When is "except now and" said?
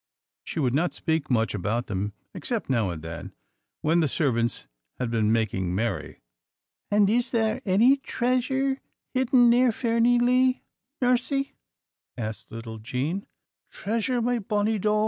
2.33-3.03